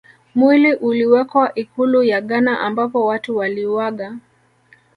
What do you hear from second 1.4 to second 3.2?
ikulu ya Ghana ambapo